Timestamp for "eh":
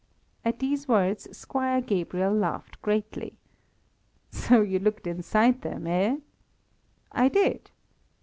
5.85-6.17